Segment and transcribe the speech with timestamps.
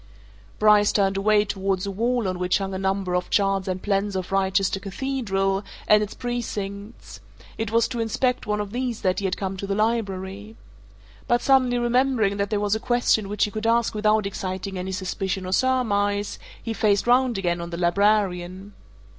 [0.57, 4.15] Bryce turned away towards a wall on which hung a number of charts and plans
[4.15, 7.19] of Wrychester Cathedral and its precincts
[7.55, 10.55] it was to inspect one of these that he had come to the Library.
[11.27, 14.91] But suddenly remembering that there was a question which he could ask without exciting any
[14.91, 18.73] suspicion or surmise, he faced round again on the librarian.